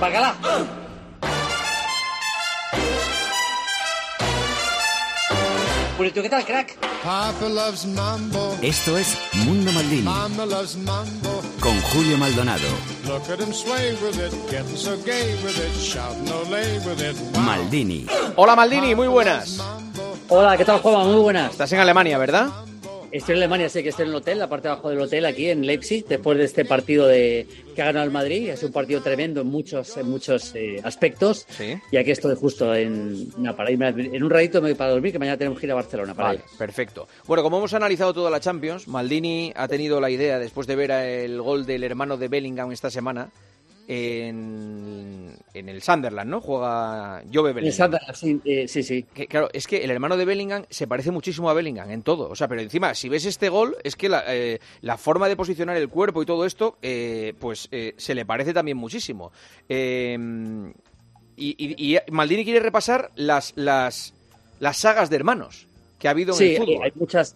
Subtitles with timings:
[0.00, 0.34] Bacala.
[6.22, 6.78] ¿qué tal, crack?
[8.62, 10.08] Esto es Mundo Maldini.
[11.60, 12.66] Con Julio Maldonado.
[17.38, 18.06] Maldini.
[18.36, 19.62] Hola Maldini, muy buenas.
[20.28, 21.08] Hola, ¿qué tal, Juan?
[21.08, 21.50] Muy buenas.
[21.50, 22.48] Estás en Alemania, ¿verdad?
[23.12, 25.26] Estoy en Alemania, sé que estoy en el hotel, la parte de abajo del hotel,
[25.26, 27.44] aquí en Leipzig, después de este partido de
[27.74, 28.50] que ha ganado el Madrid.
[28.50, 31.44] Es un partido tremendo en muchos, en muchos eh, aspectos.
[31.48, 31.74] Sí.
[31.90, 35.18] Y aquí estoy justo en, para irme, en un ratito me voy para dormir, que
[35.18, 36.14] mañana tenemos que ir a Barcelona.
[36.14, 37.08] Para vale, perfecto.
[37.26, 40.92] Bueno, como hemos analizado toda la Champions, Maldini ha tenido la idea, después de ver
[40.92, 43.30] el gol del hermano de Bellingham esta semana,
[43.92, 46.40] en, el Sunderland, ¿no?
[46.40, 47.98] Juega Jove Bellingham.
[48.14, 49.02] sí, eh, sí, sí.
[49.02, 52.28] claro, es que el hermano de Bellingham se parece muchísimo a Bellingham en todo.
[52.30, 54.60] O sea, pero encima, si ves este gol, es que la, eh,
[54.96, 59.32] forma de posicionar el cuerpo y todo esto, eh, pues se le parece también muchísimo.
[59.68, 60.72] Em,
[61.36, 64.14] y, Maldini quiere repasar las, las,
[64.60, 65.66] las sagas de hermanos
[65.98, 66.82] que ha habido en el fútbol.
[66.84, 67.34] hay muchas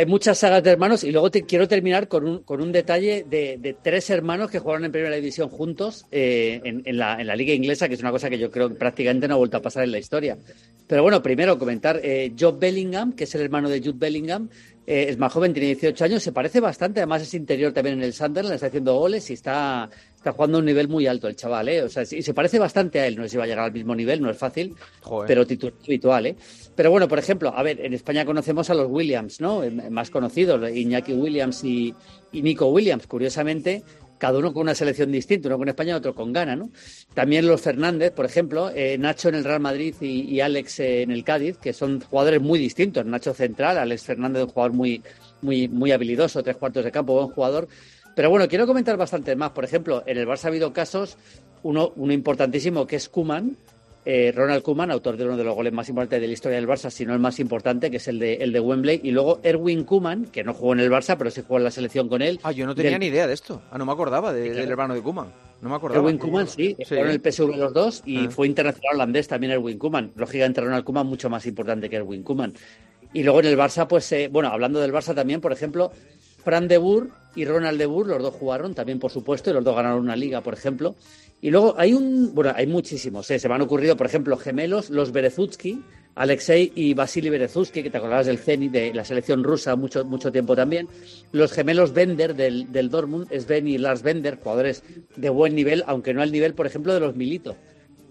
[0.00, 3.76] hay muchas sagas de hermanos y luego quiero terminar con un, con un detalle de,
[3.82, 7.86] tres hermanos que jugaron en primera división juntos eh, en, la, en, la, liga inglesa,
[7.86, 9.92] que es una cosa que yo creo que prácticamente no ha vuelto a pasar en
[9.92, 10.38] la historia.
[10.86, 14.48] Pero bueno, primero comentar, eh, Job Bellingham, que es el hermano de Jude Bellingham,
[14.90, 18.02] eh, es más joven, tiene 18 años, se parece bastante, además es interior también en
[18.02, 21.36] el Sunderland, está haciendo goles y está, está jugando a un nivel muy alto el
[21.36, 21.82] chaval, ¿eh?
[21.82, 23.72] O sea, y se parece bastante a él, no sé si va a llegar al
[23.72, 24.74] mismo nivel, no es fácil,
[25.28, 26.36] pero titular habitual, ¿eh?
[26.74, 29.62] Pero bueno, por ejemplo, a ver, en España conocemos a los Williams, ¿no?
[29.62, 31.94] Eh, más conocidos, Iñaki Williams y,
[32.32, 33.84] y Nico Williams, curiosamente,
[34.20, 36.70] cada uno con una selección distinta, uno con España, otro con Ghana, ¿no?
[37.14, 41.24] También los Fernández, por ejemplo, eh, Nacho en el Real Madrid y, Alex en el
[41.24, 43.04] Cádiz, que son jugadores muy distintos.
[43.06, 45.02] Nacho central, Alex Fernández un jugador muy,
[45.40, 47.66] muy, muy habilidoso, tres cuartos de campo, buen jugador.
[48.14, 49.52] Pero bueno, quiero comentar bastante más.
[49.52, 51.16] Por ejemplo, en el Barça ha habido casos,
[51.62, 53.56] uno, uno importantísimo que es Kuman,
[54.04, 56.68] eh, Ronald Koeman, autor de uno de los goles más importantes de la historia del
[56.68, 59.40] Barça, si no el más importante, que es el de, el de Wembley, y luego
[59.42, 62.22] Erwin Koeman, que no jugó en el Barça, pero sí jugó en la selección con
[62.22, 62.40] él.
[62.42, 63.62] Ah, yo no tenía ni idea de esto.
[63.70, 65.28] Ah, no me acordaba del hermano de Koeman.
[65.60, 66.00] No me acordaba.
[66.00, 66.94] Erwin Koeman, sí, sí.
[66.94, 68.30] en el PSV los dos y ah.
[68.30, 70.12] fue internacional holandés también Erwin Koeman.
[70.16, 72.54] Lógicamente Ronald Koeman mucho más importante que Erwin Koeman.
[73.12, 75.90] Y luego en el Barça, pues, eh, bueno, hablando del Barça también, por ejemplo,
[76.42, 79.64] Fran de Boer y Ronald de Boer, los dos jugaron también, por supuesto, y los
[79.64, 80.94] dos ganaron una liga, por ejemplo.
[81.40, 83.38] Y luego hay un, bueno, hay muchísimos, ¿eh?
[83.38, 85.82] se me han ocurrido, por ejemplo, gemelos, los Berezutsky,
[86.16, 90.30] Alexei y Vasily Berezutsky, que te acordabas del Zenit, de la selección rusa mucho, mucho
[90.30, 90.88] tiempo también.
[91.32, 94.82] Los gemelos Bender del, del Dortmund, Sven y Lars Bender, jugadores
[95.16, 97.56] de buen nivel, aunque no al nivel, por ejemplo, de los Milito.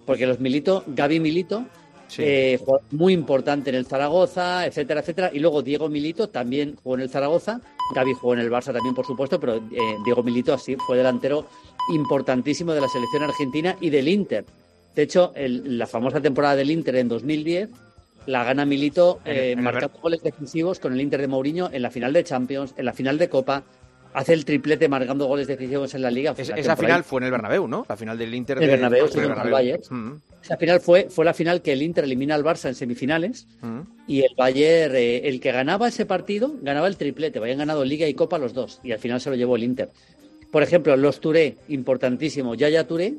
[0.06, 1.66] Porque los Milito, Gaby Milito,
[2.18, 2.60] eh,
[2.92, 5.30] muy importante en el Zaragoza, etcétera, etcétera.
[5.32, 7.62] Y luego Diego Milito también jugó en el Zaragoza,
[7.94, 11.46] Gaby jugó en el Barça también, por supuesto, pero eh, Diego Milito así fue delantero
[11.90, 14.46] importantísimo de la selección argentina y del Inter.
[14.96, 17.70] De hecho, la famosa temporada del Inter en 2010
[18.26, 22.14] la gana Milito eh, marcando goles defensivos con el Inter de Mourinho en la final
[22.14, 23.64] de Champions, en la final de Copa,
[24.14, 26.34] hace el triplete marcando goles decisivos en la liga.
[26.38, 27.86] esa final fue en el Bernabéu, ¿no?
[27.88, 28.58] La final del Inter.
[28.58, 28.68] El de...
[28.68, 29.82] Bernabéu, sí, el Bayern.
[29.90, 30.22] Mm.
[30.42, 33.80] Esa final fue, fue la final que el Inter elimina al Barça en semifinales mm.
[34.08, 37.40] y el Bayern, eh, el que ganaba ese partido, ganaba el triplete.
[37.40, 39.90] Habían ganado Liga y Copa los dos y al final se lo llevó el Inter.
[40.52, 42.56] Por ejemplo, los Touré, importantísimo.
[42.56, 43.16] Yaya Touré,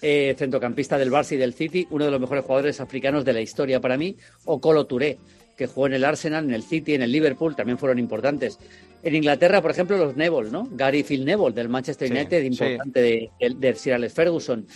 [0.00, 3.40] eh, centrocampista del Barça y del City, uno de los mejores jugadores africanos de la
[3.40, 4.16] historia para mí.
[4.44, 5.18] O Colo Touré,
[5.56, 8.58] que jugó en el Arsenal, en el City, en el Liverpool, también fueron importantes.
[9.02, 10.68] En Inglaterra, por ejemplo, los Neville, ¿no?
[10.72, 14.66] Gary Phil Neville del Manchester United, importante de, Sir Alex Ferguson.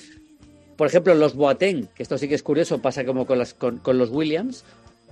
[0.76, 3.80] Por ejemplo, los Boateng, que esto sí que es curioso, pasa como con, las, con,
[3.86, 4.64] los Williams.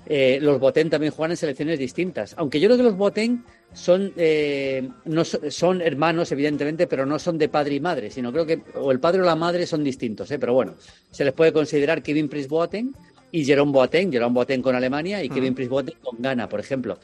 [0.06, 2.34] Eh, los Boateng también juegan en selecciones distintas.
[2.36, 7.38] Aunque yo creo que los Boateng son, eh, no, son hermanos, evidentemente, pero no son
[7.38, 10.30] de padre y madre, sino creo que o el padre o la madre son distintos.
[10.32, 10.38] ¿eh?
[10.38, 10.74] Pero bueno,
[11.10, 12.92] se les puede considerar Kevin Prince Boateng
[13.30, 16.98] y Jerome Boateng, Jerome Boateng con Alemania y Kevin Prince Boateng con Ghana, por ejemplo.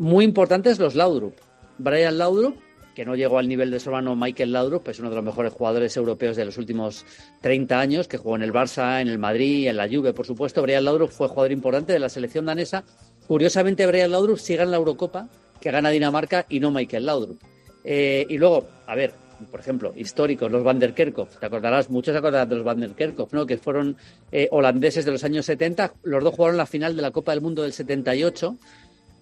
[0.00, 1.34] Muy importantes los Laudrup.
[1.76, 2.56] Brian Laudrup,
[2.94, 5.52] que no llegó al nivel de su hermano Michael Laudrup, es uno de los mejores
[5.52, 7.04] jugadores europeos de los últimos
[7.42, 10.62] 30 años, que jugó en el Barça, en el Madrid, en la Juve, por supuesto.
[10.62, 12.82] Brian Laudrup fue jugador importante de la selección danesa.
[13.28, 15.28] Curiosamente, Brian Laudrup sigue en la Eurocopa,
[15.60, 17.38] que gana Dinamarca y no Michael Laudrup.
[17.84, 19.12] Eh, y luego, a ver,
[19.50, 22.80] por ejemplo, históricos, los Van der Kerkhoff, te acordarás, muchos se acordarán de los Van
[22.80, 23.44] der Kerkhoff, ¿no?
[23.44, 23.98] que fueron
[24.32, 27.42] eh, holandeses de los años 70, los dos jugaron la final de la Copa del
[27.42, 28.56] Mundo del 78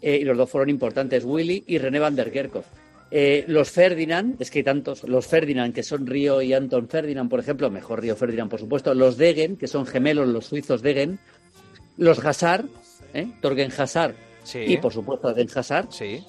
[0.00, 2.66] eh, y los dos fueron importantes, Willy y René van der Kerkhoff.
[3.10, 7.30] Eh, los Ferdinand, es que hay tantos, los Ferdinand, que son Río y Anton Ferdinand,
[7.30, 11.18] por ejemplo, mejor Río Ferdinand, por supuesto, los Degen, que son gemelos, los suizos Degen,
[11.96, 12.66] los Hazard,
[13.14, 13.28] ¿eh?
[13.40, 14.14] Torgen Hazard
[14.54, 15.88] y, por supuesto, Den Hazard.
[15.90, 16.22] Sí.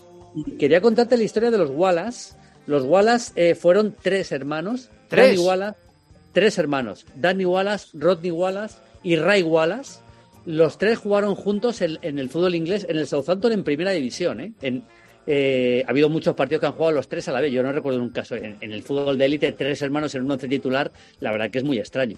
[0.57, 2.35] quería contarte la historia de los Wallace.
[2.65, 5.39] Los Wallace fueron tres hermanos, ¿Tres?
[5.39, 5.77] Wallace,
[6.31, 9.99] tres hermanos, Danny Wallace, Rodney Wallace y Ray Wallace.
[10.49, 14.39] Los tres jugaron juntos en, el fútbol inglés, en el Southampton en primera división.
[14.39, 14.51] ¿eh?
[14.63, 14.83] En,
[15.27, 17.51] eh, ha habido muchos partidos que han jugado los tres a la vez.
[17.53, 18.35] Yo no recuerdo un caso.
[18.35, 21.63] En, el fútbol de élite, tres hermanos en un once titular, la verdad que es
[21.63, 22.17] muy extraño.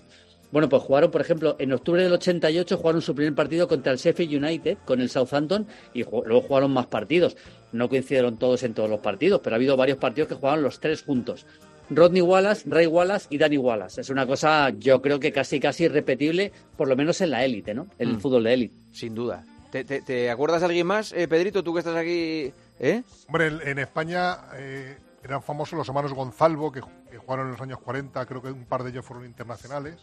[0.50, 3.98] Bueno, pues jugaron, por ejemplo, en octubre del 88 jugaron su primer partido contra el
[3.98, 7.36] Sheffield United con el Southampton y luego jugaron más partidos.
[7.74, 10.80] No coincidieron todos en todos los partidos, pero ha habido varios partidos que jugaron los
[10.80, 11.45] tres juntos.
[11.92, 14.02] Rodney Wallace, Ray Wallace y Danny Wallace.
[14.02, 17.74] Es una cosa, yo creo que casi casi irrepetible, por lo menos en la élite,
[17.74, 17.88] ¿no?
[18.00, 18.20] En el mm.
[18.22, 18.76] fútbol de élite.
[18.92, 19.44] Sin duda.
[19.72, 22.54] ¿Te, acuerdas de alguien más, eh, Pedrito, tú que estás aquí?
[22.80, 23.04] ¿eh?
[23.28, 28.26] Hombre, en, España eh, eran famosos los hermanos Gonzalvo, que, jugaron en los años 40,
[28.26, 29.96] creo que un par de ellos fueron internacionales.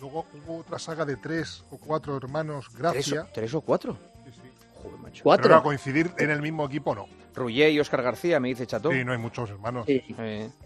[0.00, 3.26] Luego hubo otra saga de tres o cuatro hermanos, Gracia.
[3.32, 3.96] ¿Tres, o cuatro?
[4.26, 4.50] Sí, sí.
[4.82, 5.22] Joder, macho.
[5.22, 5.44] ¿Cuatro?
[5.44, 7.06] Pero a coincidir en el mismo equipo, no.
[7.34, 8.90] Rullé y Oscar García, me dice Chato.
[8.90, 9.86] Sí, no hay muchos hermanos.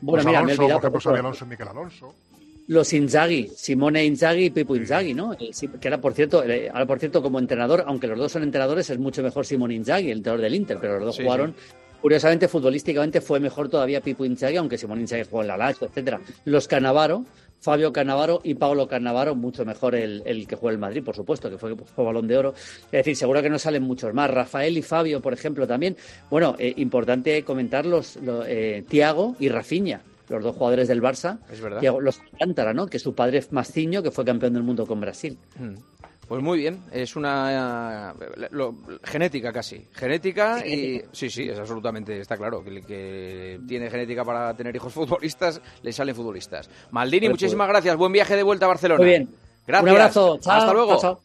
[0.00, 2.15] Bueno, mira, Alonso, me he por ejemplo, Alonso y Miquel Alonso.
[2.67, 5.32] Los Inzaghi, Simone Inzaghi y Pipo Inzaghi, ¿no?
[5.32, 5.50] Eh,
[5.81, 8.91] que era, por cierto, eh, ahora por cierto, como entrenador, aunque los dos son entrenadores,
[8.91, 11.55] es mucho mejor Simone Inzaghi, el entrenador del Inter, pero los dos jugaron
[12.00, 16.20] Curiosamente, futbolísticamente fue mejor todavía Pipo Inzaghi, aunque Simón Inzaghi jugó en la Lazio, etcétera.
[16.44, 17.25] Los Canavaro,
[17.60, 21.58] Fabio Canavaro y Paolo Canavaro, mucho mejor el, que jugó el Madrid, por supuesto, que
[21.58, 22.55] fue, fue, balón de oro.
[22.87, 24.31] Es decir, seguro que no salen muchos más.
[24.31, 25.96] Rafael y Fabio, por ejemplo, también.
[26.31, 31.38] Bueno, eh, importante comentar los, eh, Tiago y Rafinha los dos jugadores del Barça.
[31.50, 31.82] Es verdad.
[32.00, 32.87] los Alcántara, ¿no?
[32.87, 35.38] Que su padre es Masciño, que fue campeón del mundo con Brasil.
[35.58, 35.76] Mm.
[36.29, 38.15] Pues muy bien, es una
[39.03, 44.25] genética casi, genética y sí, sí, es absolutamente está claro que el que tiene genética
[44.25, 46.69] para tener hijos futbolistas le salen futbolistas.
[46.91, 48.99] Maldini, pues muchísimas gracias, buen viaje de vuelta a Barcelona.
[48.99, 49.35] Muy bien,
[49.67, 49.83] gracias.
[49.83, 51.21] Un abrazo, hasta luego.